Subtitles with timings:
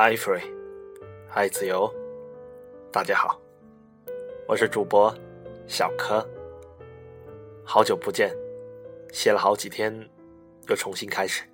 [0.00, 0.40] 爱 free，
[1.34, 1.86] 爱自由。
[2.90, 3.38] 大家好，
[4.48, 5.14] 我是主播
[5.66, 6.26] 小柯。
[7.62, 8.34] 好久不见，
[9.12, 9.94] 歇了好几天，
[10.70, 11.44] 又重新开始。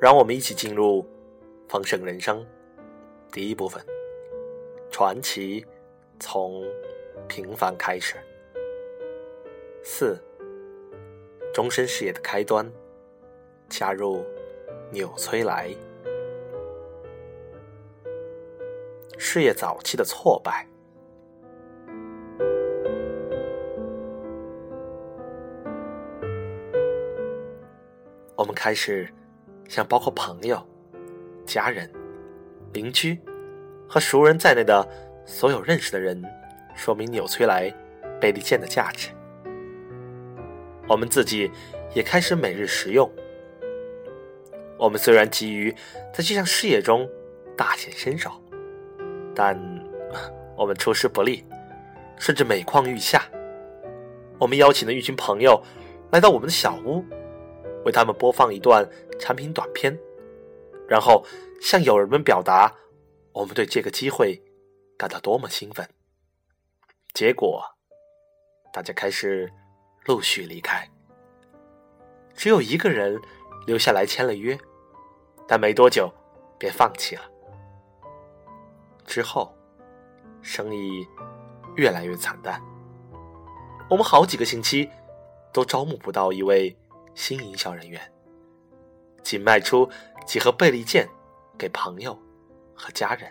[0.00, 1.06] 让我们一起进入
[1.68, 2.42] 丰盛人生
[3.30, 3.84] 第一部分：
[4.90, 5.62] 传奇
[6.18, 6.64] 从
[7.28, 8.16] 平凡开始。
[9.82, 10.18] 四，
[11.52, 12.66] 终身事业的开端，
[13.68, 14.24] 加入
[14.90, 15.70] 纽崔莱。
[19.18, 20.66] 事业早期的挫败，
[28.34, 29.08] 我们开始
[29.68, 30.60] 向包括朋友、
[31.46, 31.90] 家人、
[32.72, 33.18] 邻居
[33.88, 34.86] 和熟人在内的
[35.24, 36.20] 所有认识的人
[36.74, 37.72] 说明纽崔莱
[38.20, 39.10] 贝利健的价值。
[40.88, 41.50] 我们自己
[41.94, 43.10] 也开始每日食用。
[44.76, 45.70] 我们虽然急于
[46.12, 47.08] 在这项事业中
[47.56, 48.41] 大显身手。
[49.34, 49.58] 但
[50.56, 51.44] 我们出师不利，
[52.18, 53.24] 甚至每况愈下。
[54.38, 55.62] 我们邀请了一群朋友
[56.10, 57.04] 来到我们的小屋，
[57.84, 58.88] 为他们播放一段
[59.18, 59.96] 产品短片，
[60.88, 61.24] 然后
[61.60, 62.72] 向友人们表达
[63.32, 64.42] 我们对这个机会
[64.98, 65.88] 感到多么兴奋。
[67.14, 67.62] 结果，
[68.72, 69.50] 大家开始
[70.06, 70.88] 陆续离开，
[72.34, 73.20] 只有一个人
[73.66, 74.58] 留下来签了约，
[75.46, 76.12] 但没多久
[76.58, 77.22] 便放弃了。
[79.12, 79.54] 之后，
[80.40, 81.06] 生意
[81.76, 82.58] 越来越惨淡。
[83.90, 84.88] 我们好几个星期
[85.52, 86.74] 都招募不到一位
[87.12, 88.00] 新营销人员，
[89.22, 89.86] 仅卖出
[90.24, 91.06] 几盒贝利剑
[91.58, 92.18] 给朋友
[92.74, 93.30] 和家人。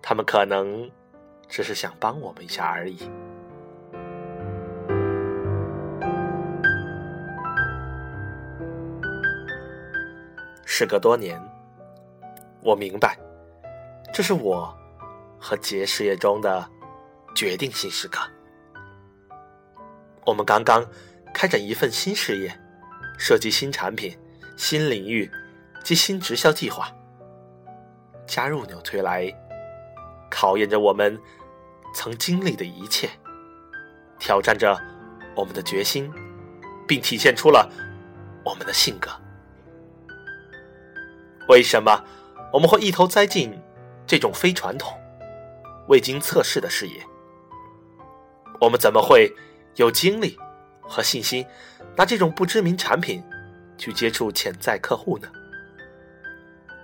[0.00, 0.90] 他们可能
[1.46, 3.10] 只是想帮我们一下而已。
[10.64, 11.38] 时隔多年，
[12.62, 13.18] 我明白。
[14.20, 14.76] 这是我
[15.38, 16.70] 和杰事业中的
[17.34, 18.20] 决定性时刻。
[20.26, 20.86] 我们刚刚
[21.32, 22.54] 开展一份新事业，
[23.18, 24.14] 设计新产品、
[24.58, 25.30] 新领域
[25.82, 26.92] 及新直销计划。
[28.26, 29.32] 加入纽崔莱，
[30.30, 31.18] 考验着我们
[31.94, 33.08] 曾经历的一切，
[34.18, 34.78] 挑战着
[35.34, 36.12] 我们的决心，
[36.86, 37.66] 并体现出了
[38.44, 39.10] 我们的性格。
[41.48, 42.04] 为什么
[42.52, 43.58] 我们会一头栽进？
[44.10, 44.92] 这种非传统、
[45.86, 47.00] 未经测试的事业，
[48.60, 49.32] 我们怎么会
[49.76, 50.36] 有精力
[50.82, 51.46] 和信心
[51.96, 53.22] 拿这种不知名产品
[53.78, 55.30] 去接触潜在客户呢？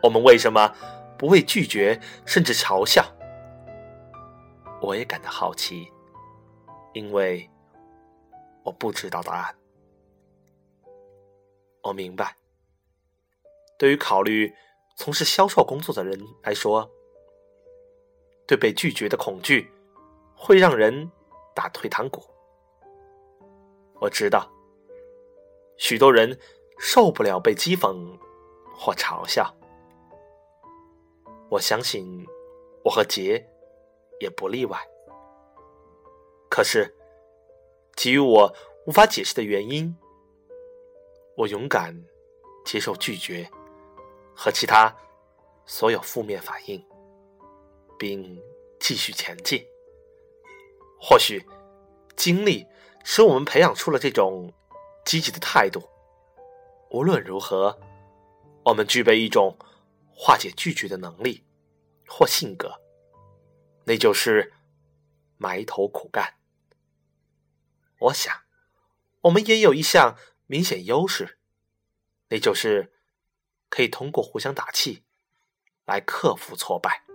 [0.05, 0.73] 我们为什么
[1.19, 3.05] 不会拒绝甚至嘲笑？
[4.81, 5.89] 我也感到好奇，
[6.93, 7.51] 因为
[8.63, 9.53] 我不知道答案。
[11.83, 12.37] 我明白，
[13.77, 14.55] 对于考虑
[14.95, 16.89] 从事销售工作的人来说。
[18.47, 19.71] 对被拒绝的恐惧，
[20.35, 21.11] 会让人
[21.55, 22.23] 打退堂鼓。
[24.01, 24.51] 我知道，
[25.77, 26.39] 许多人
[26.79, 28.19] 受不了被讥讽
[28.75, 29.53] 或嘲笑。
[31.49, 32.27] 我相信，
[32.85, 33.45] 我和杰
[34.21, 34.79] 也不例外。
[36.49, 36.95] 可是，
[37.97, 38.55] 基于我
[38.87, 39.97] 无法解释的原因，
[41.37, 42.05] 我勇敢
[42.65, 43.49] 接受拒绝
[44.35, 44.95] 和其他
[45.65, 46.85] 所有负面反应。
[47.99, 48.41] 并
[48.81, 49.65] 继续前进。
[51.01, 51.45] 或许，
[52.17, 52.67] 经历
[53.05, 54.53] 使我们培养出了这种
[55.05, 55.89] 积极的态度。
[56.91, 57.79] 无论如何，
[58.65, 59.59] 我们具备一种
[60.09, 61.45] 化解拒绝的能力
[62.07, 62.81] 或性格，
[63.85, 64.53] 那就是
[65.37, 66.35] 埋头苦干。
[67.99, 68.43] 我想，
[69.23, 71.39] 我们也有一项明显优势，
[72.29, 72.93] 那就是
[73.69, 75.05] 可以通过互相打气
[75.85, 77.06] 来克服挫败。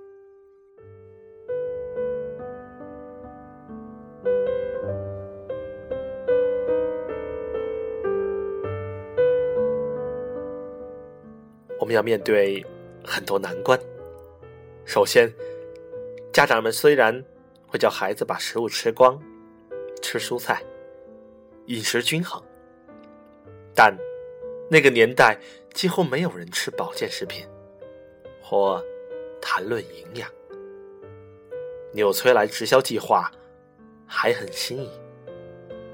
[11.91, 12.66] 要面对
[13.03, 13.79] 很多难关。
[14.85, 15.34] 首先，
[16.34, 17.23] 家长们虽然
[17.67, 19.22] 会叫孩子把食物吃光、
[20.02, 20.61] 吃蔬菜、
[21.67, 22.41] 饮食均衡，
[23.76, 23.96] 但
[24.70, 25.38] 那个年代
[25.73, 27.47] 几乎没有人吃保健食品
[28.41, 28.84] 或
[29.41, 30.29] 谈论营养。
[31.94, 33.32] 纽崔莱直销计划
[34.05, 34.90] 还很新颖，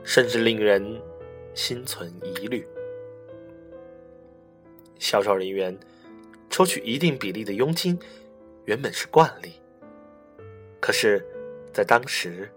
[0.04, 1.02] 甚至令人
[1.54, 2.68] 心存疑虑。
[5.00, 5.78] 销售人员
[6.50, 8.00] 抽取一定比例的佣金，
[8.66, 9.54] 原本是惯例。
[10.80, 11.26] 可是，
[11.74, 12.50] 在当时，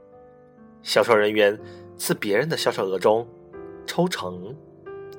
[0.83, 1.59] 销售人员
[1.97, 3.27] 自别人的销售额中
[3.87, 4.55] 抽成，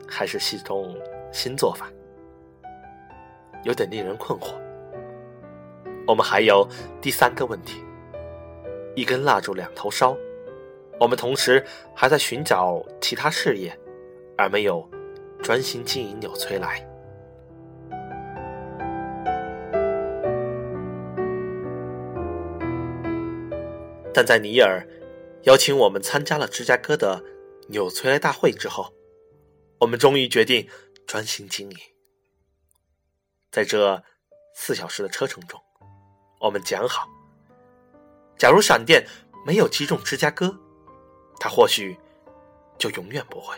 [0.07, 0.97] 还是系统
[1.31, 1.91] 新做法，
[3.63, 4.53] 有点令人困惑。
[6.07, 6.67] 我们还有
[7.01, 7.83] 第三个问题：
[8.95, 10.17] 一根蜡烛两头烧。
[10.99, 11.65] 我们同时
[11.95, 13.77] 还在寻找其他事业，
[14.37, 14.87] 而没有
[15.41, 16.87] 专心经营纽崔莱。
[24.13, 24.85] 但在尼尔
[25.43, 27.23] 邀请我们参加了芝加哥的
[27.69, 28.93] 纽崔莱大会之后，
[29.79, 30.67] 我们终于决定
[31.07, 31.77] 专心经营。
[33.51, 34.03] 在这
[34.53, 35.59] 四小时的车程中，
[36.39, 37.07] 我们讲好：
[38.37, 39.05] 假如闪电
[39.45, 40.57] 没有击中芝加哥，
[41.39, 41.97] 他或许
[42.77, 43.55] 就永远不会。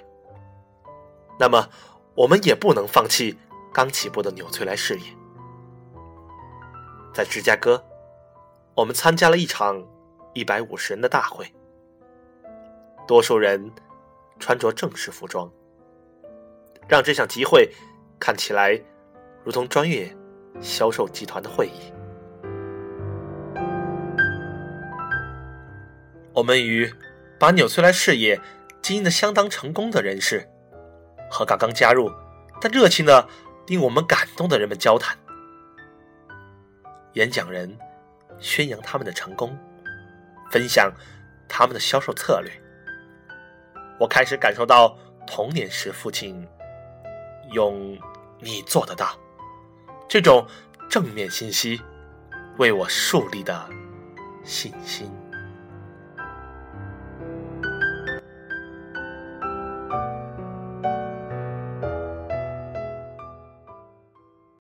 [1.40, 1.68] 那么，
[2.16, 3.38] 我们也不能放弃
[3.74, 5.06] 刚起步的纽崔莱事业。
[7.14, 7.84] 在芝加哥，
[8.76, 9.86] 我们参加了一场
[10.34, 11.46] 一百五十人的大会，
[13.08, 13.72] 多数人
[14.40, 15.52] 穿着正式服装，
[16.88, 17.72] 让这项集会
[18.20, 18.82] 看起来
[19.44, 20.16] 如同专业
[20.60, 21.94] 销售集团的会议。
[26.34, 26.92] 我们与。
[27.40, 28.40] 把纽崔莱事业
[28.82, 30.48] 经营的相当成功的人士，
[31.30, 32.10] 和刚刚加入
[32.62, 33.28] 但热情的
[33.68, 35.18] 令我们感动的人们交谈。
[37.16, 37.78] 演讲人
[38.40, 39.58] 宣扬他们的成功，
[40.54, 40.94] 分享
[41.50, 42.52] 他们的销售策略。
[44.00, 44.96] 我开始感受到
[45.26, 46.48] 童年时父亲
[47.52, 47.98] 用
[48.40, 49.18] “你做得到”
[50.08, 50.46] 这种
[50.88, 51.82] 正面信息
[52.60, 53.68] 为我树立的
[54.44, 55.23] 信心。